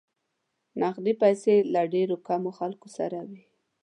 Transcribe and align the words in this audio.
نقدې 0.81 1.13
پیسې 1.21 1.55
له 1.73 1.81
ډېرو 1.93 2.15
کمو 2.27 2.51
خلکو 2.59 2.87
سره 2.97 3.19
وې. 3.29 3.41